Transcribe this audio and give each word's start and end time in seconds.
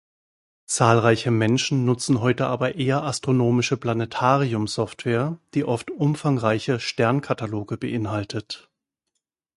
Zahlreiche 0.65 1.29
Menschen 1.29 1.85
nutzen 1.85 2.21
heute 2.21 2.47
aber 2.47 2.73
eher 2.73 3.03
astronomische 3.03 3.77
Planetarium-Software, 3.77 5.37
die 5.53 5.63
oft 5.63 5.91
umfangreiche 5.91 6.79
Sternkataloge 6.79 7.77
beinhaltet. 7.77 8.67